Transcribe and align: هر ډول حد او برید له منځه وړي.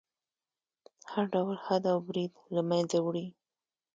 هر 1.11 1.25
ډول 1.33 1.55
حد 1.65 1.83
او 1.93 1.99
برید 2.07 2.33
له 2.55 2.61
منځه 2.69 2.97
وړي. 3.05 3.25